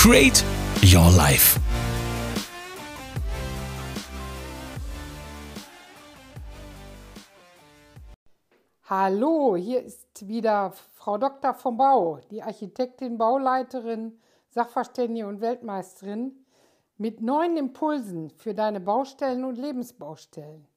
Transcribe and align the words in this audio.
Create 0.00 0.44
Your 0.84 1.10
Life. 1.10 1.58
Hallo, 8.84 9.56
hier 9.56 9.82
ist 9.82 10.28
wieder 10.28 10.70
Frau 10.94 11.18
Dr. 11.18 11.52
vom 11.52 11.76
Bau, 11.76 12.20
die 12.30 12.44
Architektin, 12.44 13.18
Bauleiterin, 13.18 14.20
Sachverständige 14.50 15.26
und 15.26 15.40
Weltmeisterin 15.40 16.46
mit 16.96 17.20
neuen 17.20 17.56
Impulsen 17.56 18.30
für 18.30 18.54
deine 18.54 18.78
Baustellen 18.78 19.42
und 19.42 19.58
Lebensbaustellen. 19.58 20.68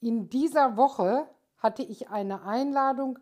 In 0.00 0.30
dieser 0.30 0.78
Woche 0.78 1.28
hatte 1.58 1.82
ich 1.82 2.08
eine 2.08 2.42
Einladung 2.44 3.18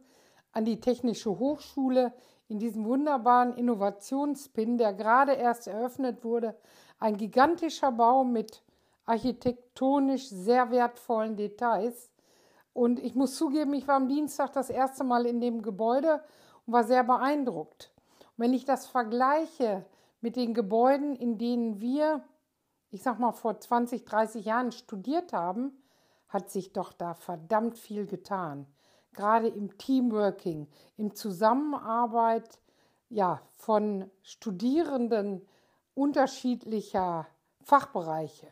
an 0.53 0.65
die 0.65 0.79
Technische 0.79 1.31
Hochschule 1.41 2.13
in 2.49 2.59
diesem 2.59 2.85
wunderbaren 2.85 3.55
Innovationspin, 3.55 4.79
der 4.79 4.93
gerade 4.93 5.33
erst 5.33 5.67
eröffnet 5.67 6.25
wurde. 6.25 6.57
Ein 6.99 7.17
gigantischer 7.17 7.93
Bau 7.93 8.25
mit 8.25 8.63
architektonisch 9.07 10.29
sehr 10.29 10.71
wertvollen 10.71 11.37
Details. 11.37 12.11
Und 12.73 12.99
ich 12.99 13.15
muss 13.15 13.37
zugeben, 13.37 13.73
ich 13.75 13.87
war 13.87 13.97
am 13.97 14.09
Dienstag 14.09 14.53
das 14.53 14.71
erste 14.71 15.05
Mal 15.05 15.27
in 15.27 15.41
dem 15.41 15.63
Gebäude 15.63 16.23
und 16.67 16.73
war 16.73 16.85
sehr 16.85 17.05
beeindruckt. 17.05 17.93
Und 18.21 18.45
wenn 18.45 18.53
ich 18.53 18.65
das 18.65 18.87
vergleiche 18.87 19.85
mit 20.21 20.37
den 20.37 20.55
Gebäuden, 20.55 21.15
in 21.17 21.39
denen 21.39 21.81
wir, 21.81 22.25
ich 22.91 23.03
sag 23.03 23.19
mal, 23.19 23.33
vor 23.33 23.61
20, 23.61 24.05
30 24.05 24.45
Jahren 24.45 24.73
studiert 24.73 25.33
haben, 25.33 25.73
hat 26.29 26.51
sich 26.51 26.73
doch 26.73 26.93
da 26.93 27.15
verdammt 27.15 27.79
viel 27.79 28.07
getan. 28.07 28.67
Gerade 29.15 29.49
im 29.49 29.79
Teamworking, 29.79 30.69
in 30.97 31.15
Zusammenarbeit 31.15 32.61
ja, 33.09 33.41
von 33.57 34.11
Studierenden 34.23 35.47
unterschiedlicher 35.95 37.27
Fachbereiche. 37.63 38.49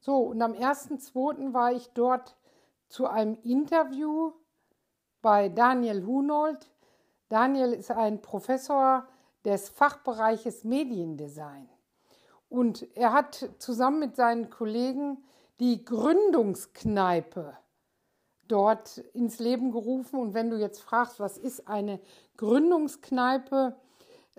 So, 0.00 0.18
und 0.18 0.42
am 0.42 0.52
1.2. 0.52 1.54
war 1.54 1.72
ich 1.72 1.88
dort 1.94 2.36
zu 2.88 3.06
einem 3.06 3.38
Interview 3.42 4.32
bei 5.22 5.48
Daniel 5.48 6.04
Hunold. 6.04 6.70
Daniel 7.28 7.72
ist 7.72 7.90
ein 7.90 8.20
Professor 8.20 9.06
des 9.44 9.68
Fachbereiches 9.68 10.64
Mediendesign. 10.64 11.68
Und 12.48 12.86
er 12.96 13.12
hat 13.12 13.50
zusammen 13.58 14.00
mit 14.00 14.16
seinen 14.16 14.50
Kollegen 14.50 15.24
die 15.60 15.84
Gründungskneipe 15.84 17.56
dort 18.48 18.98
ins 19.14 19.38
Leben 19.38 19.70
gerufen. 19.70 20.18
Und 20.18 20.34
wenn 20.34 20.50
du 20.50 20.58
jetzt 20.58 20.80
fragst, 20.80 21.20
was 21.20 21.38
ist 21.38 21.68
eine 21.68 22.00
Gründungskneipe, 22.36 23.76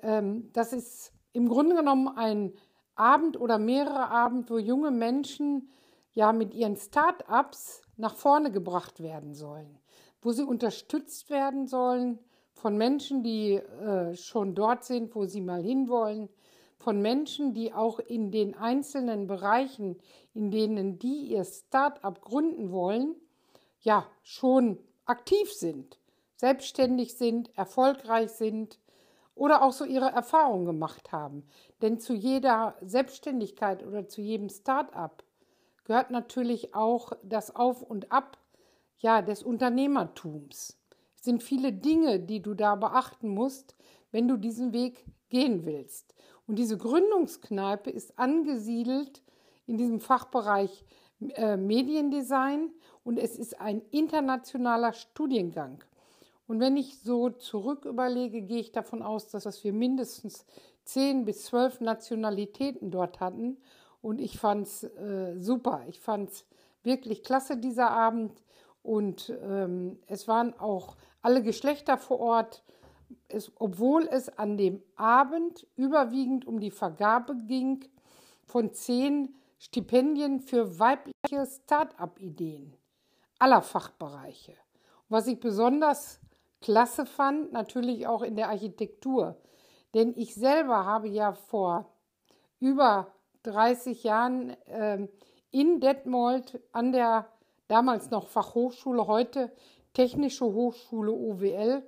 ähm, 0.02 0.50
das 0.54 0.74
ist 0.74 1.14
im 1.34 1.50
Grunde 1.50 1.76
genommen 1.76 2.10
ein 2.10 2.54
Abend 2.96 3.40
oder 3.40 3.58
mehrere 3.58 4.10
Abend, 4.10 4.50
wo 4.50 4.58
junge 4.58 4.92
Menschen 4.92 5.70
ja 6.14 6.32
mit 6.32 6.54
ihren 6.54 6.76
Start-ups 6.76 7.82
nach 7.98 8.16
vorne 8.16 8.52
gebracht 8.52 9.02
werden 9.02 9.34
sollen, 9.34 9.80
wo 10.22 10.32
sie 10.32 10.44
unterstützt 10.44 11.30
werden 11.30 11.68
sollen 11.68 12.20
von 12.54 12.78
Menschen, 12.78 13.24
die 13.24 13.54
äh, 13.56 14.16
schon 14.16 14.54
dort 14.54 14.84
sind, 14.84 15.16
wo 15.16 15.26
sie 15.26 15.42
mal 15.42 15.62
hinwollen, 15.62 16.30
von 16.78 17.02
Menschen, 17.02 17.54
die 17.54 17.74
auch 17.74 18.00
in 18.00 18.30
den 18.32 18.56
einzelnen 18.56 19.26
Bereichen, 19.26 19.98
in 20.34 20.52
denen 20.52 21.00
die 21.00 21.28
ihr 21.28 21.46
Start-up 21.46 22.22
gründen 22.22 22.72
wollen, 22.72 23.16
ja, 23.84 24.08
schon 24.24 24.80
aktiv 25.06 25.54
sind, 25.54 26.00
selbstständig 26.36 27.18
sind, 27.18 27.56
erfolgreich 27.58 28.32
sind 28.32 28.80
oder 29.36 29.62
auch 29.62 29.74
so 29.74 29.86
ihre 29.86 30.10
Erfahrungen 30.10 30.66
gemacht 30.66 31.12
haben. 31.12 31.44
Denn 31.82 32.00
zu 32.00 32.14
jeder 32.14 32.76
Selbstständigkeit 32.82 33.86
oder 33.86 34.08
zu 34.08 34.22
jedem 34.22 34.50
Start-up 34.50 35.24
gehört 35.84 36.12
natürlich 36.12 36.74
auch 36.74 37.12
das 37.24 37.56
Auf 37.56 37.82
und 37.82 38.12
Ab 38.12 38.38
ja, 39.00 39.22
des 39.22 39.44
Unternehmertums. 39.44 40.80
Es 41.18 41.26
sind 41.26 41.44
viele 41.44 41.74
Dinge, 41.74 42.20
die 42.20 42.42
du 42.42 42.54
da 42.54 42.76
beachten 42.76 43.30
musst, 43.30 43.76
wenn 44.12 44.28
du 44.28 44.38
diesen 44.38 44.72
Weg 44.72 45.06
gehen 45.30 45.66
willst. 45.66 46.14
Und 46.48 46.58
diese 46.58 46.78
Gründungskneipe 46.78 47.90
ist 47.90 48.18
angesiedelt 48.18 49.24
in 49.66 49.78
diesem 49.78 50.00
Fachbereich 50.00 50.86
äh, 51.36 51.58
Mediendesign 51.58 52.72
und 53.04 53.18
es 53.18 53.38
ist 53.38 53.60
ein 53.60 53.82
internationaler 53.92 54.94
Studiengang. 54.94 55.84
Und 56.48 56.60
wenn 56.60 56.78
ich 56.78 57.00
so 57.00 57.30
zurück 57.30 57.86
überlege, 57.86 58.42
gehe 58.42 58.60
ich 58.60 58.72
davon 58.72 59.02
aus, 59.02 59.30
dass 59.30 59.64
wir 59.64 59.74
mindestens 59.74 60.46
zehn 60.84 61.26
bis 61.26 61.46
zwölf 61.46 61.80
Nationalitäten 61.80 62.92
dort 62.92 63.20
hatten 63.20 63.58
und 64.02 64.20
ich 64.20 64.38
fand 64.38 64.68
es 64.68 64.84
äh, 64.84 65.38
super. 65.38 65.84
Ich 65.88 66.00
fand 66.00 66.30
es 66.30 66.46
wirklich 66.84 67.24
klasse, 67.24 67.58
dieser 67.58 67.92
Abend. 67.92 68.44
Und 68.84 69.34
ähm, 69.42 69.98
es 70.08 70.28
waren 70.28 70.54
auch 70.60 70.98
alle 71.22 71.42
Geschlechter 71.42 71.98
vor 71.98 72.20
Ort, 72.20 72.64
es, 73.30 73.52
obwohl 73.56 74.06
es 74.12 74.38
an 74.38 74.58
dem 74.58 74.84
Abend 74.98 75.66
überwiegend 75.78 76.46
um 76.46 76.60
die 76.60 76.72
Vergabe 76.72 77.36
ging 77.48 77.86
von 78.44 78.74
zehn 78.74 79.34
Stipendien 79.58 80.42
für 80.42 80.80
weibliche 80.80 81.46
Start-up-Ideen 81.46 82.74
aller 83.44 83.62
Fachbereiche. 83.62 84.56
was 85.10 85.28
ich 85.28 85.40
besonders 85.40 86.22
klasse 86.62 87.06
fand, 87.06 87.52
natürlich 87.52 88.08
auch 88.08 88.22
in 88.22 88.38
der 88.38 88.48
Architektur. 88.48 89.38
Denn 89.94 90.14
ich 90.16 90.34
selber 90.34 90.86
habe 90.86 91.10
ja 91.10 91.34
vor 91.34 91.94
über 92.62 93.14
30 93.44 94.02
Jahren 94.04 94.52
äh, 94.68 95.08
in 95.52 95.82
Detmold 95.82 96.62
an 96.72 96.94
der 96.94 97.28
damals 97.68 98.10
noch 98.12 98.30
Fachhochschule, 98.30 99.08
heute 99.08 99.52
Technische 99.92 100.46
Hochschule 100.46 101.12
OWL, 101.12 101.84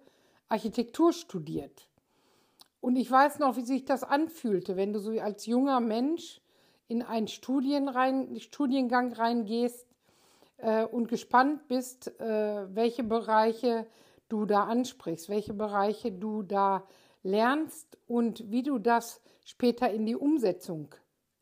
Architektur 0.49 1.13
studiert. 1.13 1.89
Und 2.81 2.97
ich 2.97 3.09
weiß 3.09 3.39
noch, 3.39 3.55
wie 3.55 3.65
sich 3.65 3.85
das 3.85 4.03
anfühlte, 4.03 4.75
wenn 4.75 4.91
du 4.91 4.99
so 4.99 5.11
als 5.11 5.45
junger 5.45 5.79
Mensch 5.79 6.41
in 6.89 7.01
einen 7.01 7.29
Studien 7.29 7.87
rein, 7.87 8.37
Studiengang 8.41 9.13
reingehst 9.13 9.94
äh, 10.57 10.83
und 10.83 11.07
gespannt 11.07 11.67
bist, 11.67 12.19
äh, 12.19 12.75
welche 12.75 13.03
Bereiche 13.03 13.87
du 14.29 14.45
da 14.45 14.63
ansprichst, 14.65 15.29
welche 15.29 15.53
Bereiche 15.53 16.11
du 16.11 16.43
da 16.43 16.87
lernst 17.23 17.97
und 18.07 18.51
wie 18.51 18.63
du 18.63 18.79
das 18.79 19.21
später 19.45 19.89
in 19.91 20.05
die 20.05 20.15
Umsetzung 20.15 20.93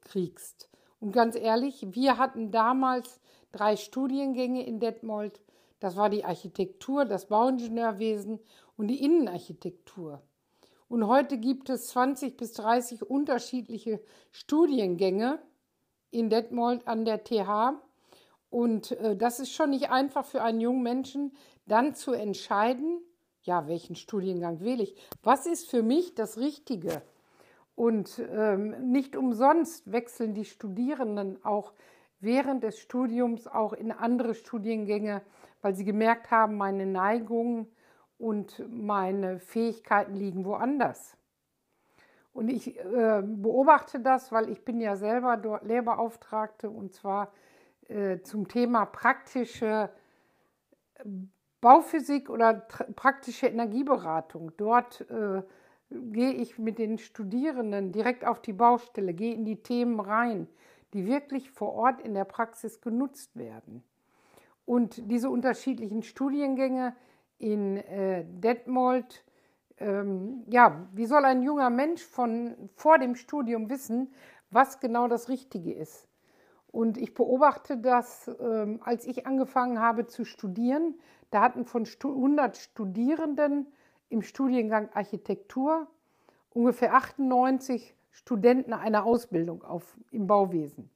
kriegst. 0.02 0.70
Und 1.00 1.12
ganz 1.12 1.36
ehrlich, 1.36 1.86
wir 1.92 2.18
hatten 2.18 2.52
damals 2.52 3.20
drei 3.52 3.76
Studiengänge 3.76 4.66
in 4.66 4.80
Detmold. 4.80 5.42
Das 5.80 5.98
war 5.98 6.10
die 6.10 6.24
Architektur, 6.24 7.06
das 7.06 7.28
Bauingenieurwesen 7.28 8.40
und 8.78 8.88
die 8.88 9.04
Innenarchitektur. 9.04 10.22
Und 10.88 11.08
heute 11.08 11.38
gibt 11.38 11.70
es 11.70 11.88
20 11.88 12.38
bis 12.38 12.54
30 12.54 13.04
unterschiedliche 13.04 14.02
Studiengänge 14.32 15.40
in 16.12 16.30
Detmold 16.30 16.88
an 16.88 17.04
der 17.04 17.24
TH. 17.24 17.74
Und 18.54 18.92
äh, 18.92 19.16
das 19.16 19.40
ist 19.40 19.52
schon 19.52 19.72
nicht 19.72 19.90
einfach 19.90 20.26
für 20.26 20.44
einen 20.44 20.62
jungen 20.62 20.84
Menschen, 20.84 21.32
dann 21.66 21.96
zu 21.96 22.14
entscheiden, 22.14 23.02
ja, 23.42 23.68
welchen 23.68 23.96
Studiengang 23.96 24.60
wähle 24.60 24.84
ich? 24.84 24.96
Was 25.24 25.48
ist 25.48 25.72
für 25.72 25.82
mich 25.82 26.14
das 26.14 26.38
Richtige? 26.38 27.02
Und 27.74 28.22
ähm, 28.32 28.92
nicht 28.92 29.16
umsonst 29.16 29.92
wechseln 29.92 30.36
die 30.36 30.46
Studierenden 30.46 31.44
auch 31.44 31.74
während 32.20 32.62
des 32.62 32.78
Studiums 32.78 33.48
auch 33.48 33.74
in 33.74 33.92
andere 33.92 34.36
Studiengänge, 34.36 35.24
weil 35.64 35.74
sie 35.74 35.84
gemerkt 35.84 36.30
haben, 36.30 36.56
meine 36.56 36.86
Neigungen 36.86 37.66
und 38.20 38.64
meine 38.70 39.40
Fähigkeiten 39.40 40.16
liegen 40.16 40.46
woanders. 40.46 41.18
Und 42.34 42.50
ich 42.50 42.80
äh, 42.80 43.24
beobachte 43.26 44.00
das, 44.00 44.32
weil 44.32 44.50
ich 44.50 44.64
bin 44.64 44.80
ja 44.80 44.96
selber 44.96 45.38
dort 45.38 45.66
Lehrbeauftragte 45.66 46.70
und 46.70 46.94
zwar 46.94 47.32
äh, 47.88 48.22
zum 48.22 48.48
Thema 48.48 48.86
praktische 48.86 49.90
Bauphysik 51.62 52.30
oder 52.30 52.54
praktische 52.54 53.48
Energieberatung. 53.48 54.52
Dort 54.58 55.10
äh, 55.10 55.42
gehe 55.90 56.34
ich 56.34 56.60
mit 56.60 56.80
den 56.80 56.98
Studierenden 56.98 57.92
direkt 57.92 58.26
auf 58.26 58.42
die 58.42 58.54
Baustelle, 58.54 59.14
gehe 59.14 59.34
in 59.34 59.46
die 59.46 59.64
Themen 59.64 60.00
rein, 60.00 60.48
die 60.94 61.08
wirklich 61.08 61.52
vor 61.52 61.74
Ort 61.74 62.02
in 62.02 62.14
der 62.14 62.26
Praxis 62.26 62.82
genutzt 62.82 63.36
werden. 63.36 63.84
Und 64.66 65.10
diese 65.10 65.30
unterschiedlichen 65.30 66.04
Studiengänge 66.04 66.96
in 67.38 67.78
äh, 67.78 68.26
Detmold, 68.26 69.24
ähm, 69.78 70.44
ja, 70.48 70.88
wie 70.94 71.06
soll 71.06 71.26
ein 71.26 71.44
junger 71.44 71.70
Mensch 71.70 72.04
von 72.04 72.70
vor 72.76 72.98
dem 73.00 73.16
Studium 73.16 73.70
wissen, 73.70 74.14
was 74.52 74.80
genau 74.80 75.08
das 75.08 75.30
Richtige 75.30 75.74
ist? 75.74 76.08
Und 76.74 76.98
ich 76.98 77.14
beobachte 77.14 77.78
das, 77.78 78.32
ähm, 78.42 78.80
als 78.84 79.06
ich 79.06 79.28
angefangen 79.28 79.80
habe 79.80 80.08
zu 80.08 80.26
studieren, 80.26 80.96
da 81.30 81.42
hatten 81.42 81.66
von 81.66 81.86
100 81.86 82.58
Studierenden 82.58 83.68
im 84.10 84.24
Studiengang 84.24 84.90
Architektur 84.92 85.86
ungefähr 86.50 86.96
98 86.96 87.96
Studenten 88.10 88.74
eine 88.74 89.04
Ausbildung 89.04 89.64
auf, 89.64 89.96
im 90.10 90.26
Bauwesen. 90.26 90.90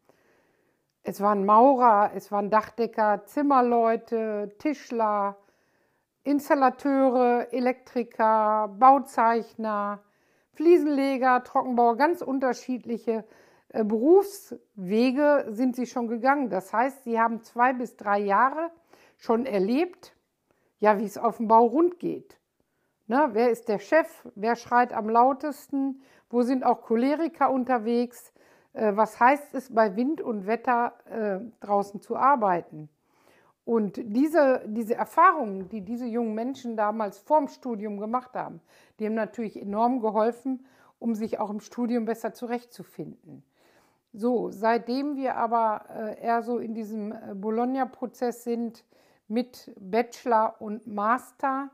Es 1.03 1.21
waren 1.21 1.45
Maurer, 1.45 2.09
es 2.15 2.31
waren 2.31 2.49
Dachdecker, 2.49 3.25
Zimmerleute, 3.25 4.55
Tischler, 4.57 5.37
Installateure, 6.23 7.53
Elektriker, 7.53 8.67
Bauzeichner, 8.79 9.99
Fliesenleger, 10.53 11.43
Trockenbauer, 11.43 11.97
ganz 11.97 12.23
unterschiedliche 12.23 13.25
Berufswege 13.69 15.45
sind 15.49 15.75
sie 15.75 15.85
schon 15.85 16.07
gegangen. 16.07 16.49
Das 16.49 16.73
heißt, 16.73 17.03
sie 17.03 17.19
haben 17.19 17.41
zwei 17.41 17.73
bis 17.73 17.97
drei 17.97 18.19
Jahre 18.19 18.71
schon 19.17 19.45
erlebt, 19.45 20.15
ja, 20.79 20.99
wie 20.99 21.05
es 21.05 21.17
auf 21.17 21.37
dem 21.37 21.47
Bau 21.47 21.65
rund 21.65 21.99
geht. 21.99 22.39
Ne, 23.07 23.29
wer 23.31 23.49
ist 23.49 23.69
der 23.69 23.79
Chef? 23.79 24.27
Wer 24.35 24.55
schreit 24.55 24.93
am 24.93 25.09
lautesten? 25.09 26.01
Wo 26.29 26.41
sind 26.41 26.65
auch 26.65 26.81
Choleriker 26.81 27.49
unterwegs? 27.49 28.33
Äh, 28.73 28.95
was 28.95 29.19
heißt 29.19 29.55
es, 29.55 29.73
bei 29.73 29.95
Wind 29.95 30.21
und 30.21 30.45
Wetter 30.45 30.93
äh, 31.05 31.39
draußen 31.65 32.01
zu 32.01 32.15
arbeiten? 32.17 32.89
Und 33.63 33.97
diese, 33.97 34.63
diese 34.67 34.95
Erfahrungen, 34.95 35.67
die 35.69 35.81
diese 35.81 36.05
jungen 36.05 36.33
Menschen 36.33 36.77
damals 36.77 37.19
vorm 37.19 37.47
Studium 37.47 37.99
gemacht 37.99 38.33
haben, 38.33 38.61
die 38.99 39.05
haben 39.05 39.13
natürlich 39.13 39.61
enorm 39.61 39.99
geholfen, 39.99 40.65
um 40.99 41.15
sich 41.15 41.39
auch 41.39 41.49
im 41.49 41.59
Studium 41.59 42.05
besser 42.05 42.33
zurechtzufinden. 42.33 43.43
So, 44.19 44.49
seitdem 44.49 45.15
wir 45.15 45.35
aber 45.35 45.85
äh, 45.95 46.23
eher 46.23 46.41
so 46.41 46.57
in 46.57 46.73
diesem 46.73 47.11
äh, 47.11 47.35
Bologna-Prozess 47.35 48.43
sind 48.43 48.83
mit 49.27 49.71
Bachelor 49.79 50.55
und 50.59 50.87
Master, 50.87 51.69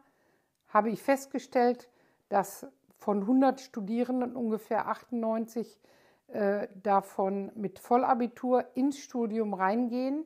habe 0.68 0.90
ich 0.90 1.02
festgestellt, 1.02 1.90
dass 2.28 2.68
von 2.98 3.22
100 3.22 3.62
Studierenden 3.62 4.36
ungefähr 4.36 4.90
98 4.90 5.80
äh, 6.28 6.68
davon 6.84 7.50
mit 7.56 7.80
Vollabitur 7.80 8.66
ins 8.74 8.98
Studium 8.98 9.54
reingehen 9.54 10.26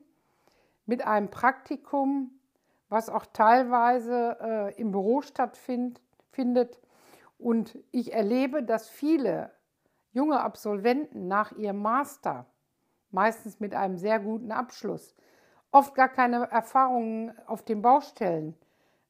mit 0.86 1.06
einem 1.06 1.30
Praktikum, 1.30 2.32
was 2.88 3.10
auch 3.10 3.26
teilweise 3.26 4.38
äh, 4.40 4.80
im 4.80 4.90
Büro 4.90 5.22
stattfindet. 5.22 6.80
Und 7.38 7.78
ich 7.92 8.12
erlebe, 8.12 8.64
dass 8.64 8.88
viele 8.88 9.52
junge 10.12 10.40
Absolventen 10.40 11.28
nach 11.28 11.52
ihrem 11.52 11.82
Master, 11.82 12.46
meistens 13.10 13.60
mit 13.60 13.74
einem 13.74 13.96
sehr 13.96 14.18
guten 14.18 14.52
Abschluss, 14.52 15.14
oft 15.70 15.94
gar 15.94 16.08
keine 16.08 16.50
Erfahrungen 16.50 17.32
auf 17.46 17.62
den 17.64 17.82
Baustellen 17.82 18.54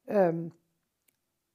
ähm, 0.07 0.51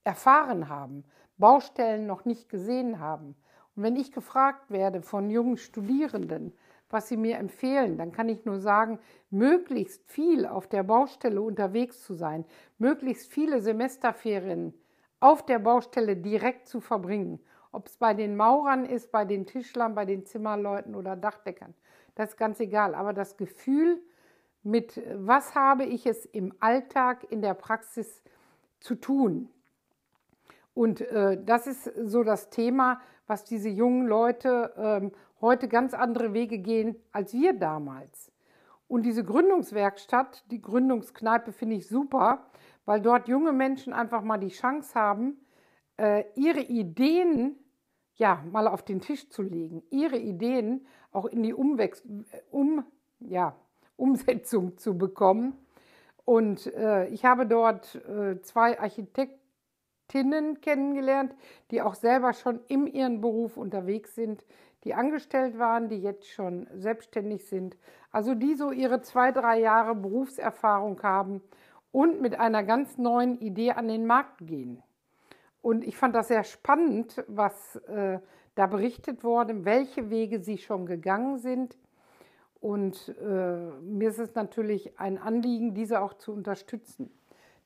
erfahren 0.04 0.68
haben, 0.68 1.04
Baustellen 1.36 2.06
noch 2.06 2.24
nicht 2.24 2.48
gesehen 2.48 3.00
haben. 3.00 3.34
Und 3.74 3.82
wenn 3.82 3.96
ich 3.96 4.12
gefragt 4.12 4.70
werde 4.70 5.02
von 5.02 5.30
jungen 5.30 5.56
Studierenden, 5.56 6.52
was 6.90 7.08
sie 7.08 7.16
mir 7.16 7.38
empfehlen, 7.38 7.98
dann 7.98 8.12
kann 8.12 8.28
ich 8.28 8.44
nur 8.44 8.60
sagen, 8.60 9.00
möglichst 9.30 10.08
viel 10.08 10.46
auf 10.46 10.68
der 10.68 10.84
Baustelle 10.84 11.42
unterwegs 11.42 12.02
zu 12.04 12.14
sein, 12.14 12.44
möglichst 12.78 13.32
viele 13.32 13.60
Semesterferien 13.60 14.74
auf 15.18 15.44
der 15.44 15.58
Baustelle 15.58 16.16
direkt 16.16 16.68
zu 16.68 16.80
verbringen. 16.80 17.40
Ob 17.74 17.88
es 17.88 17.96
bei 17.96 18.14
den 18.14 18.36
Maurern 18.36 18.84
ist, 18.84 19.10
bei 19.10 19.24
den 19.24 19.46
Tischlern, 19.46 19.94
bei 19.94 20.04
den 20.04 20.24
Zimmerleuten 20.24 20.94
oder 20.94 21.16
Dachdeckern. 21.16 21.74
Das 22.14 22.30
ist 22.30 22.36
ganz 22.36 22.60
egal. 22.60 22.94
Aber 22.94 23.12
das 23.12 23.36
Gefühl, 23.36 24.00
mit 24.62 25.02
was 25.14 25.54
habe 25.54 25.84
ich 25.84 26.06
es 26.06 26.24
im 26.24 26.54
Alltag, 26.60 27.26
in 27.30 27.42
der 27.42 27.54
Praxis 27.54 28.22
zu 28.80 28.94
tun. 28.94 29.48
Und 30.72 31.00
äh, 31.00 31.42
das 31.44 31.66
ist 31.66 31.84
so 31.96 32.22
das 32.22 32.50
Thema, 32.50 33.00
was 33.26 33.44
diese 33.44 33.68
jungen 33.68 34.06
Leute 34.06 34.72
ähm, 34.76 35.12
heute 35.40 35.68
ganz 35.68 35.94
andere 35.94 36.32
Wege 36.32 36.58
gehen 36.58 36.96
als 37.12 37.32
wir 37.32 37.52
damals. 37.54 38.30
Und 38.86 39.02
diese 39.02 39.24
Gründungswerkstatt, 39.24 40.44
die 40.50 40.62
Gründungskneipe 40.62 41.52
finde 41.52 41.76
ich 41.76 41.88
super, 41.88 42.46
weil 42.84 43.00
dort 43.00 43.28
junge 43.28 43.52
Menschen 43.52 43.92
einfach 43.92 44.22
mal 44.22 44.38
die 44.38 44.48
Chance 44.48 44.94
haben, 44.94 45.38
äh, 45.96 46.24
ihre 46.34 46.60
Ideen 46.60 47.56
ja 48.16 48.42
mal 48.50 48.68
auf 48.68 48.82
den 48.82 49.00
Tisch 49.00 49.28
zu 49.30 49.42
legen, 49.42 49.82
ihre 49.90 50.18
Ideen 50.18 50.86
auch 51.12 51.26
in 51.26 51.42
die 51.42 51.54
Umwechs 51.54 52.02
um, 52.50 52.84
ja, 53.20 53.56
Umsetzung 53.96 54.76
zu 54.78 54.96
bekommen. 54.96 55.54
Und 56.24 56.72
äh, 56.74 57.06
ich 57.08 57.24
habe 57.24 57.46
dort 57.46 57.96
äh, 58.06 58.40
zwei 58.42 58.80
Architektinnen 58.80 60.60
kennengelernt, 60.60 61.34
die 61.70 61.82
auch 61.82 61.94
selber 61.94 62.32
schon 62.32 62.60
in 62.68 62.86
ihrem 62.86 63.20
Beruf 63.20 63.56
unterwegs 63.56 64.14
sind, 64.14 64.44
die 64.84 64.94
angestellt 64.94 65.58
waren, 65.58 65.88
die 65.88 66.00
jetzt 66.00 66.28
schon 66.28 66.66
selbstständig 66.74 67.46
sind, 67.46 67.76
also 68.10 68.34
die 68.34 68.54
so 68.54 68.70
ihre 68.70 69.00
zwei, 69.00 69.32
drei 69.32 69.60
Jahre 69.60 69.94
Berufserfahrung 69.94 71.02
haben 71.02 71.42
und 71.90 72.20
mit 72.20 72.38
einer 72.38 72.62
ganz 72.62 72.98
neuen 72.98 73.38
Idee 73.40 73.72
an 73.72 73.88
den 73.88 74.06
Markt 74.06 74.46
gehen. 74.46 74.82
Und 75.64 75.82
ich 75.82 75.96
fand 75.96 76.14
das 76.14 76.28
sehr 76.28 76.44
spannend, 76.44 77.24
was 77.26 77.76
äh, 77.86 78.18
da 78.54 78.66
berichtet 78.66 79.24
wurde, 79.24 79.64
welche 79.64 80.10
Wege 80.10 80.40
sie 80.40 80.58
schon 80.58 80.84
gegangen 80.84 81.38
sind. 81.38 81.78
Und 82.60 83.16
äh, 83.18 83.70
mir 83.80 84.10
ist 84.10 84.18
es 84.18 84.34
natürlich 84.34 85.00
ein 85.00 85.16
Anliegen, 85.16 85.72
diese 85.72 86.02
auch 86.02 86.12
zu 86.12 86.34
unterstützen. 86.34 87.10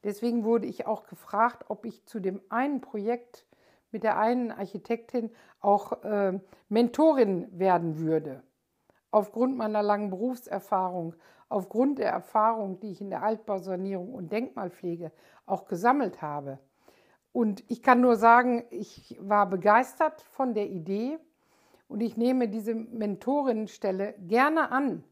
Deswegen 0.04 0.44
wurde 0.44 0.68
ich 0.68 0.86
auch 0.86 1.08
gefragt, 1.08 1.64
ob 1.70 1.84
ich 1.84 2.06
zu 2.06 2.20
dem 2.20 2.40
einen 2.50 2.80
Projekt 2.80 3.44
mit 3.90 4.04
der 4.04 4.16
einen 4.16 4.52
Architektin 4.52 5.32
auch 5.58 6.04
äh, 6.04 6.38
Mentorin 6.68 7.48
werden 7.50 7.98
würde. 7.98 8.44
Aufgrund 9.10 9.56
meiner 9.56 9.82
langen 9.82 10.10
Berufserfahrung, 10.10 11.16
aufgrund 11.48 11.98
der 11.98 12.12
Erfahrung, 12.12 12.78
die 12.78 12.92
ich 12.92 13.00
in 13.00 13.10
der 13.10 13.24
Altbausanierung 13.24 14.14
und 14.14 14.30
Denkmalpflege 14.30 15.10
auch 15.46 15.66
gesammelt 15.66 16.22
habe. 16.22 16.60
Und 17.38 17.62
ich 17.68 17.84
kann 17.84 18.00
nur 18.00 18.16
sagen, 18.16 18.64
ich 18.72 19.16
war 19.20 19.48
begeistert 19.48 20.22
von 20.22 20.54
der 20.54 20.68
Idee 20.68 21.18
und 21.86 22.00
ich 22.00 22.16
nehme 22.16 22.48
diese 22.48 22.74
Mentorinnenstelle 22.74 24.16
gerne 24.26 24.72
an. 24.72 25.04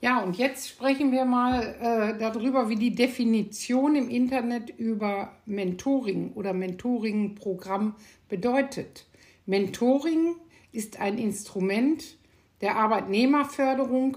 Ja, 0.00 0.22
und 0.22 0.38
jetzt 0.38 0.70
sprechen 0.70 1.12
wir 1.12 1.26
mal 1.26 1.76
äh, 1.78 2.18
darüber, 2.18 2.70
wie 2.70 2.76
die 2.76 2.94
Definition 2.94 3.96
im 3.96 4.08
Internet 4.08 4.70
über 4.70 5.32
Mentoring 5.44 6.32
oder 6.32 6.54
Mentoring-Programm 6.54 7.94
bedeutet. 8.30 9.04
Mentoring 9.44 10.36
ist 10.72 10.98
ein 10.98 11.18
Instrument 11.18 12.16
der 12.62 12.76
Arbeitnehmerförderung 12.76 14.16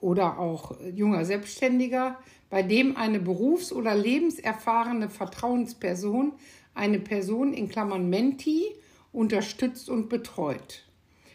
oder 0.00 0.40
auch 0.40 0.80
junger 0.92 1.24
Selbstständiger, 1.24 2.18
bei 2.50 2.62
dem 2.62 2.96
eine 2.96 3.20
berufs- 3.20 3.72
oder 3.72 3.94
lebenserfahrene 3.94 5.08
Vertrauensperson 5.08 6.32
eine 6.74 6.98
Person 6.98 7.52
in 7.52 7.68
Klammern 7.68 8.10
Menti 8.10 8.64
unterstützt 9.12 9.88
und 9.88 10.08
betreut. 10.08 10.84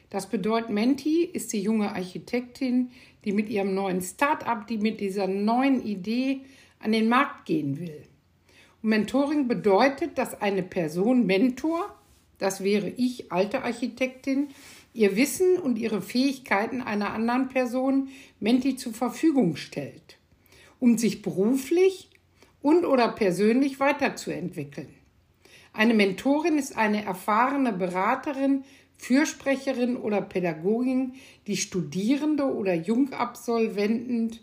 Das 0.10 0.30
bedeutet, 0.30 0.70
Menti 0.70 1.24
ist 1.24 1.52
die 1.52 1.62
junge 1.62 1.94
Architektin, 1.94 2.92
die 3.26 3.32
mit 3.32 3.50
ihrem 3.50 3.74
neuen 3.74 4.02
Start-up, 4.02 4.68
die 4.68 4.78
mit 4.78 5.02
dieser 5.02 5.28
neuen 5.28 5.84
Idee 5.84 6.42
an 6.80 6.92
den 6.92 7.10
Markt 7.10 7.46
gehen 7.46 7.80
will. 7.80 8.04
Und 8.82 8.90
Mentoring 8.90 9.48
bedeutet, 9.48 10.18
dass 10.18 10.42
eine 10.42 10.64
Person 10.64 11.26
Mentor, 11.26 11.96
das 12.38 12.64
wäre 12.64 12.90
ich, 12.90 13.32
alte 13.32 13.64
Architektin, 13.64 14.50
ihr 14.94 15.16
Wissen 15.16 15.58
und 15.58 15.78
ihre 15.78 16.02
Fähigkeiten 16.02 16.82
einer 16.82 17.12
anderen 17.12 17.50
Person, 17.50 18.10
Menti, 18.40 18.76
zur 18.76 18.94
Verfügung 18.94 19.56
stellt, 19.56 20.18
um 20.79 20.98
sich 20.98 21.22
beruflich 21.22 22.10
und 22.62 22.86
oder 22.86 23.10
persönlich 23.10 23.79
weiterzuentwickeln. 23.79 24.94
Eine 25.74 25.94
Mentorin 25.94 26.58
ist 26.58 26.77
eine 26.77 27.03
erfahrene 27.03 27.74
Beraterin 27.74 28.63
Fürsprecherin 28.98 29.98
oder 29.98 30.22
Pädagogin, 30.22 31.13
die 31.48 31.58
Studierende 31.58 32.46
oder 32.46 32.74
Jungabsolventen 32.74 34.39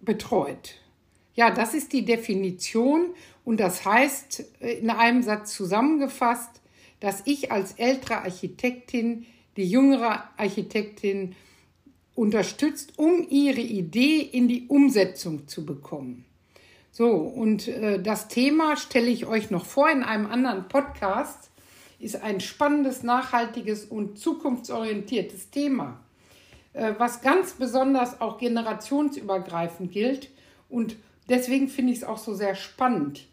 betreut. 0.00 0.76
Ja, 1.34 1.50
das 1.50 1.74
ist 1.74 1.92
die 1.92 2.04
Definition 2.04 3.14
Und 3.44 3.60
das 3.60 3.84
heißt, 3.84 4.44
in 4.60 4.90
einem 4.90 5.22
Satz 5.22 5.54
zusammengefasst, 5.54 6.60
dass 6.98 7.22
ich 7.26 7.52
als 7.52 7.72
ältere 7.74 8.22
Architektin 8.22 9.24
die 9.56 9.70
jüngere 9.70 10.24
Architektin 10.36 11.36
unterstützt, 12.16 12.94
um 12.96 13.26
ihre 13.28 13.60
Idee 13.60 14.20
in 14.20 14.48
die 14.48 14.66
Umsetzung 14.66 15.46
zu 15.46 15.64
bekommen. 15.64 16.24
So, 16.90 17.10
und 17.10 17.68
äh, 17.68 18.02
das 18.02 18.28
Thema 18.28 18.76
stelle 18.76 19.10
ich 19.10 19.26
euch 19.26 19.50
noch 19.50 19.66
vor 19.66 19.90
in 19.90 20.02
einem 20.02 20.26
anderen 20.26 20.66
Podcast, 20.66 21.50
ist 21.98 22.22
ein 22.22 22.40
spannendes, 22.40 23.02
nachhaltiges 23.02 23.84
und 23.84 24.18
zukunftsorientiertes 24.18 25.50
Thema, 25.50 26.00
äh, 26.72 26.94
was 26.96 27.20
ganz 27.20 27.52
besonders 27.52 28.22
auch 28.22 28.38
generationsübergreifend 28.38 29.92
gilt. 29.92 30.30
Und 30.70 30.96
deswegen 31.28 31.68
finde 31.68 31.92
ich 31.92 31.98
es 31.98 32.04
auch 32.04 32.18
so 32.18 32.32
sehr 32.32 32.54
spannend, 32.54 33.26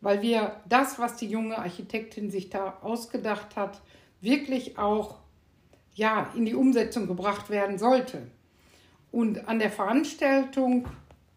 weil 0.00 0.20
wir 0.20 0.56
das, 0.68 0.98
was 0.98 1.16
die 1.16 1.28
junge 1.28 1.58
Architektin 1.58 2.28
sich 2.32 2.50
da 2.50 2.78
ausgedacht 2.82 3.54
hat, 3.54 3.80
wirklich 4.20 4.78
auch 4.78 5.20
ja, 6.00 6.30
in 6.34 6.46
die 6.46 6.54
Umsetzung 6.54 7.06
gebracht 7.06 7.50
werden 7.50 7.76
sollte. 7.76 8.22
Und 9.12 9.46
an 9.46 9.58
der 9.58 9.70
Veranstaltung 9.70 10.88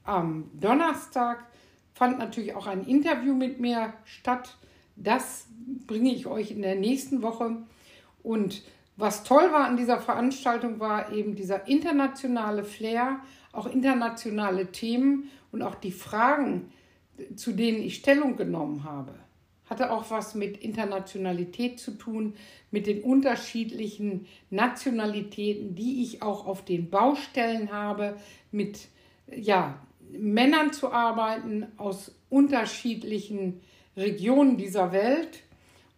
am 0.06 0.50
Donnerstag 0.54 1.46
fand 1.94 2.18
natürlich 2.18 2.56
auch 2.56 2.66
ein 2.66 2.86
Interview 2.86 3.36
mit 3.36 3.60
mir 3.60 3.94
statt. 4.06 4.56
Das 4.96 5.48
bringe 5.86 6.14
ich 6.14 6.28
euch 6.28 6.52
in 6.52 6.62
der 6.62 6.76
nächsten 6.76 7.22
Woche. 7.22 7.58
Und 8.24 8.64
was 8.96 9.26
toll 9.26 9.52
war 9.52 9.66
an 9.66 9.76
dieser 9.76 10.00
Veranstaltung, 10.00 10.80
war 10.80 11.12
eben 11.12 11.36
dieser 11.36 11.68
internationale 11.68 12.64
Flair, 12.64 13.20
auch 13.52 13.66
internationale 13.66 14.72
Themen 14.72 15.30
und 15.52 15.62
auch 15.62 15.76
die 15.76 15.92
Fragen, 15.92 16.72
zu 17.36 17.52
denen 17.52 17.80
ich 17.80 17.96
Stellung 17.96 18.38
genommen 18.38 18.86
habe 18.86 19.14
hatte 19.70 19.92
auch 19.92 20.10
was 20.10 20.36
mit 20.36 20.58
Internationalität 20.58 21.80
zu 21.80 21.92
tun, 21.92 22.36
mit 22.72 22.88
den 22.88 23.02
unterschiedlichen 23.02 24.28
Nationalitäten, 24.50 25.76
die 25.76 26.04
ich 26.04 26.22
auch 26.22 26.46
auf 26.46 26.66
den 26.66 26.90
Baustellen 26.90 27.72
habe, 27.72 28.18
mit 28.52 28.88
ja, 29.34 29.80
Männern 30.12 30.74
zu 30.74 30.92
arbeiten 30.92 31.68
aus 31.78 32.14
unterschiedlichen 32.30 33.62
Regionen 33.96 34.58
dieser 34.58 34.92
Welt 34.92 35.40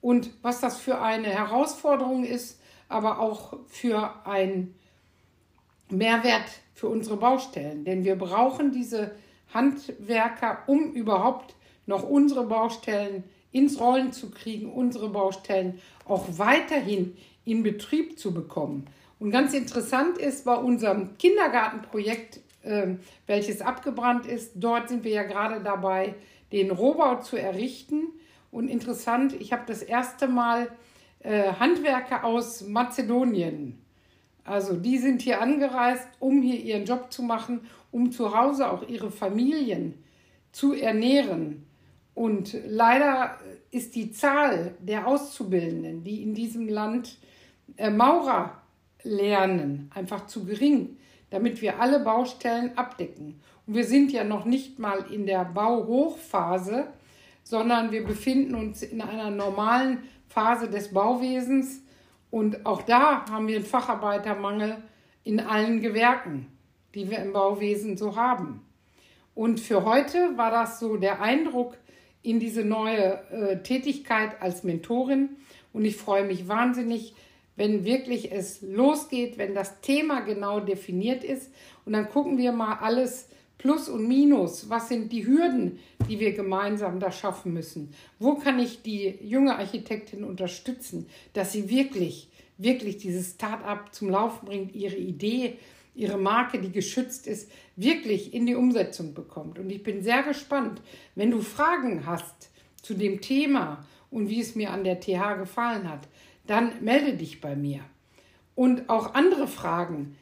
und 0.01 0.29
was 0.41 0.61
das 0.61 0.77
für 0.77 1.01
eine 1.01 1.27
Herausforderung 1.29 2.25
ist, 2.25 2.61
aber 2.87 3.19
auch 3.19 3.57
für 3.67 4.25
ein 4.25 4.75
Mehrwert 5.89 6.49
für 6.73 6.87
unsere 6.87 7.17
Baustellen. 7.17 7.85
Denn 7.85 8.03
wir 8.03 8.15
brauchen 8.15 8.71
diese 8.71 9.15
Handwerker, 9.53 10.59
um 10.67 10.91
überhaupt 10.93 11.55
noch 11.87 12.03
unsere 12.03 12.45
Baustellen 12.45 13.23
ins 13.55 13.79
Rollen 13.79 14.11
zu 14.11 14.31
kriegen, 14.31 14.69
unsere 14.69 15.07
Baustellen 15.07 15.79
auch 16.05 16.25
weiterhin 16.37 17.15
in 17.45 17.63
Betrieb 17.63 18.19
zu 18.19 18.33
bekommen. 18.33 18.85
Und 19.17 19.31
ganz 19.31 19.53
interessant 19.53 20.17
ist 20.17 20.43
bei 20.43 20.55
unserem 20.55 21.17
Kindergartenprojekt, 21.17 22.41
äh, 22.63 22.95
welches 23.27 23.61
abgebrannt 23.61 24.25
ist, 24.25 24.51
dort 24.55 24.89
sind 24.89 25.05
wir 25.05 25.11
ja 25.11 25.23
gerade 25.23 25.63
dabei, 25.63 26.15
den 26.51 26.69
Rohbau 26.69 27.21
zu 27.21 27.37
errichten. 27.37 28.09
Und 28.51 28.67
interessant, 28.67 29.33
ich 29.39 29.53
habe 29.53 29.63
das 29.67 29.81
erste 29.81 30.27
Mal 30.27 30.67
äh, 31.19 31.53
Handwerker 31.53 32.25
aus 32.25 32.67
Mazedonien. 32.67 33.81
Also 34.43 34.75
die 34.75 34.97
sind 34.97 35.21
hier 35.21 35.41
angereist, 35.41 36.07
um 36.19 36.41
hier 36.41 36.59
ihren 36.59 36.83
Job 36.83 37.09
zu 37.09 37.23
machen, 37.23 37.61
um 37.91 38.11
zu 38.11 38.37
Hause 38.37 38.69
auch 38.69 38.87
ihre 38.87 39.11
Familien 39.11 39.93
zu 40.51 40.73
ernähren. 40.73 41.65
Und 42.15 42.57
leider 42.65 43.37
ist 43.71 43.93
die 43.93 44.11
Zahl 44.11 44.73
der 44.79 45.05
Auszubildenden, 45.05 46.03
die 46.03 46.23
in 46.23 46.33
diesem 46.33 46.69
Land 46.69 47.17
äh, 47.75 47.89
Maurer 47.89 48.61
lernen, 49.03 49.91
einfach 49.93 50.25
zu 50.25 50.45
gering, 50.45 50.97
damit 51.29 51.61
wir 51.61 51.79
alle 51.79 51.99
Baustellen 51.99 52.77
abdecken. 52.77 53.41
Und 53.67 53.75
wir 53.75 53.83
sind 53.83 54.13
ja 54.13 54.23
noch 54.23 54.45
nicht 54.45 54.79
mal 54.79 55.05
in 55.11 55.25
der 55.25 55.43
Bauhochphase, 55.43 56.87
sondern 57.43 57.91
wir 57.91 58.05
befinden 58.05 58.55
uns 58.55 58.81
in 58.81 59.01
einer 59.01 59.29
normalen 59.29 60.03
Phase 60.29 60.69
des 60.69 60.93
Bauwesens. 60.93 61.81
Und 62.31 62.65
auch 62.65 62.81
da 62.81 63.25
haben 63.29 63.47
wir 63.47 63.57
einen 63.57 63.65
Facharbeitermangel 63.65 64.77
in 65.25 65.41
allen 65.41 65.81
Gewerken, 65.81 66.47
die 66.93 67.09
wir 67.09 67.19
im 67.19 67.33
Bauwesen 67.33 67.97
so 67.97 68.15
haben. 68.15 68.61
Und 69.33 69.59
für 69.59 69.83
heute 69.83 70.37
war 70.37 70.49
das 70.49 70.79
so 70.79 70.95
der 70.95 71.21
Eindruck, 71.21 71.75
in 72.25 72.39
diese 72.39 72.63
neue 72.63 73.19
äh, 73.31 73.63
Tätigkeit 73.63 74.41
als 74.41 74.63
Mentorin. 74.63 75.29
Und 75.73 75.85
ich 75.85 75.95
freue 75.95 76.25
mich 76.25 76.47
wahnsinnig, 76.47 77.13
wenn 77.55 77.85
wirklich 77.85 78.31
es 78.31 78.61
losgeht, 78.61 79.37
wenn 79.37 79.53
das 79.55 79.81
Thema 79.81 80.21
genau 80.21 80.59
definiert 80.59 81.23
ist. 81.23 81.51
Und 81.85 81.93
dann 81.93 82.09
gucken 82.09 82.37
wir 82.37 82.51
mal 82.51 82.79
alles 82.81 83.29
Plus 83.57 83.87
und 83.87 84.07
Minus. 84.07 84.69
Was 84.69 84.89
sind 84.89 85.11
die 85.11 85.25
Hürden, 85.25 85.79
die 86.09 86.19
wir 86.19 86.33
gemeinsam 86.33 86.99
da 86.99 87.11
schaffen 87.11 87.53
müssen? 87.53 87.93
Wo 88.19 88.35
kann 88.35 88.59
ich 88.59 88.81
die 88.81 89.17
junge 89.21 89.55
Architektin 89.57 90.23
unterstützen, 90.23 91.07
dass 91.33 91.53
sie 91.53 91.69
wirklich, 91.69 92.29
wirklich 92.57 92.97
dieses 92.97 93.31
Start-up 93.31 93.93
zum 93.93 94.09
Laufen 94.09 94.45
bringt, 94.45 94.75
ihre 94.75 94.97
Idee 94.97 95.57
ihre 95.95 96.17
Marke, 96.17 96.59
die 96.59 96.71
geschützt 96.71 97.25
ist, 97.27 97.49
wirklich 97.75 98.33
in 98.33 98.45
die 98.45 98.55
Umsetzung 98.55 99.13
bekommt. 99.13 99.57
Und 99.57 99.69
ich 99.69 99.83
bin 99.83 100.03
sehr 100.03 100.23
gespannt, 100.23 100.81
wenn 101.15 101.31
du 101.31 101.41
Fragen 101.41 102.05
hast 102.05 102.51
zu 102.81 102.93
dem 102.93 103.21
Thema 103.21 103.85
und 104.11 104.29
wie 104.29 104.41
es 104.41 104.55
mir 104.55 104.71
an 104.71 104.83
der 104.83 104.99
TH 104.99 105.37
gefallen 105.37 105.89
hat, 105.89 106.07
dann 106.45 106.83
melde 106.83 107.13
dich 107.13 107.41
bei 107.41 107.55
mir. 107.55 107.81
Und 108.53 108.89
auch 108.89 109.15
andere 109.15 109.47
Fragen, 109.47 110.15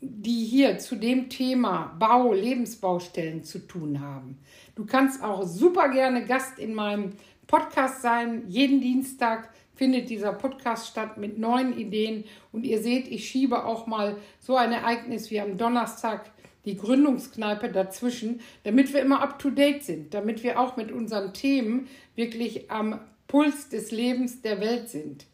die 0.00 0.44
hier 0.44 0.78
zu 0.78 0.96
dem 0.96 1.28
Thema 1.28 1.96
Bau, 1.98 2.32
Lebensbaustellen 2.32 3.44
zu 3.44 3.58
tun 3.60 4.00
haben. 4.00 4.38
Du 4.74 4.84
kannst 4.84 5.22
auch 5.22 5.44
super 5.44 5.88
gerne 5.88 6.24
Gast 6.24 6.58
in 6.58 6.74
meinem 6.74 7.12
Podcast 7.46 8.02
sein, 8.02 8.44
jeden 8.48 8.80
Dienstag 8.80 9.50
findet 9.76 10.10
dieser 10.10 10.32
Podcast 10.32 10.88
statt 10.88 11.18
mit 11.18 11.38
neuen 11.38 11.78
Ideen. 11.78 12.24
Und 12.52 12.64
ihr 12.64 12.82
seht, 12.82 13.06
ich 13.08 13.28
schiebe 13.28 13.64
auch 13.64 13.86
mal 13.86 14.16
so 14.40 14.56
ein 14.56 14.72
Ereignis 14.72 15.30
wie 15.30 15.40
am 15.40 15.56
Donnerstag 15.56 16.32
die 16.64 16.76
Gründungskneipe 16.76 17.70
dazwischen, 17.70 18.40
damit 18.64 18.92
wir 18.92 19.00
immer 19.00 19.22
up-to-date 19.22 19.84
sind, 19.84 20.12
damit 20.12 20.42
wir 20.42 20.58
auch 20.58 20.76
mit 20.76 20.90
unseren 20.90 21.32
Themen 21.32 21.88
wirklich 22.16 22.70
am 22.70 23.00
Puls 23.28 23.68
des 23.68 23.92
Lebens 23.92 24.42
der 24.42 24.60
Welt 24.60 24.88
sind. 24.88 25.26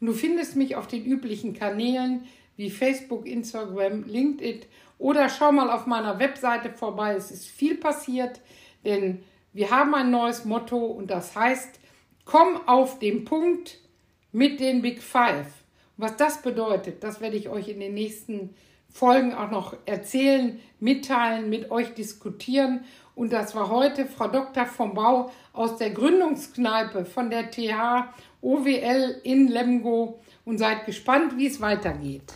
Und 0.00 0.08
du 0.08 0.12
findest 0.12 0.56
mich 0.56 0.74
auf 0.74 0.88
den 0.88 1.04
üblichen 1.04 1.54
Kanälen 1.54 2.24
wie 2.56 2.70
Facebook, 2.70 3.26
Instagram, 3.26 4.04
LinkedIn 4.04 4.62
oder 4.98 5.28
schau 5.28 5.52
mal 5.52 5.70
auf 5.70 5.86
meiner 5.86 6.18
Webseite 6.18 6.70
vorbei. 6.70 7.14
Es 7.14 7.30
ist 7.30 7.46
viel 7.46 7.76
passiert, 7.76 8.40
denn 8.84 9.22
wir 9.52 9.70
haben 9.70 9.94
ein 9.94 10.10
neues 10.10 10.44
Motto 10.44 10.78
und 10.78 11.10
das 11.10 11.36
heißt, 11.36 11.78
komm 12.24 12.66
auf 12.66 12.98
den 12.98 13.24
Punkt, 13.24 13.78
mit 14.32 14.60
den 14.60 14.82
Big 14.82 15.02
Five. 15.02 15.46
Was 15.96 16.16
das 16.16 16.42
bedeutet, 16.42 17.04
das 17.04 17.20
werde 17.20 17.36
ich 17.36 17.48
euch 17.48 17.68
in 17.68 17.80
den 17.80 17.94
nächsten 17.94 18.50
Folgen 18.90 19.34
auch 19.34 19.50
noch 19.50 19.76
erzählen, 19.86 20.58
mitteilen, 20.80 21.48
mit 21.48 21.70
euch 21.70 21.94
diskutieren. 21.94 22.84
Und 23.14 23.32
das 23.32 23.54
war 23.54 23.68
heute 23.68 24.06
Frau 24.06 24.28
Dr. 24.28 24.66
vom 24.66 24.94
Bau 24.94 25.30
aus 25.52 25.76
der 25.76 25.90
Gründungskneipe 25.90 27.04
von 27.04 27.30
der 27.30 27.50
TH 27.50 28.12
OWL 28.40 29.20
in 29.22 29.48
Lemgo 29.48 30.20
und 30.44 30.58
seid 30.58 30.86
gespannt, 30.86 31.36
wie 31.36 31.46
es 31.46 31.60
weitergeht. 31.60 32.34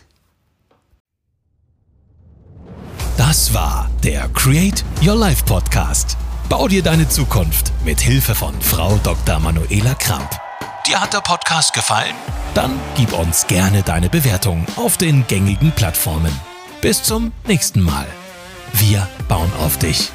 Das 3.17 3.53
war 3.53 3.89
der 4.03 4.29
Create 4.29 4.83
Your 5.03 5.15
Life 5.15 5.43
Podcast. 5.45 6.15
Bau 6.49 6.67
dir 6.67 6.81
deine 6.81 7.09
Zukunft 7.09 7.73
mit 7.83 7.99
Hilfe 7.99 8.35
von 8.35 8.53
Frau 8.61 8.97
Dr. 9.03 9.39
Manuela 9.39 9.95
Kramp. 9.95 10.46
Dir 10.87 11.01
hat 11.01 11.13
der 11.13 11.19
Podcast 11.19 11.73
gefallen? 11.73 12.15
Dann 12.53 12.79
gib 12.95 13.11
uns 13.11 13.45
gerne 13.47 13.83
deine 13.83 14.07
Bewertung 14.07 14.65
auf 14.77 14.95
den 14.95 15.27
gängigen 15.27 15.73
Plattformen. 15.73 16.31
Bis 16.79 17.03
zum 17.03 17.33
nächsten 17.45 17.81
Mal. 17.81 18.05
Wir 18.71 19.05
bauen 19.27 19.51
auf 19.59 19.77
dich. 19.77 20.11